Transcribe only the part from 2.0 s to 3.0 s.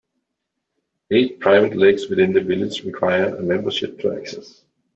within the Village